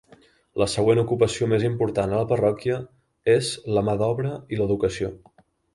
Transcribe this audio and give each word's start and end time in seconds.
La 0.61 0.67
següent 0.75 1.01
ocupació 1.01 1.49
més 1.51 1.67
important 1.69 2.15
a 2.17 2.23
la 2.23 2.31
parròquia 2.33 2.81
és 3.37 3.53
la 3.79 3.87
mà 3.91 3.99
d'obra 4.03 4.37
i 4.57 4.63
l'educació. 4.63 5.17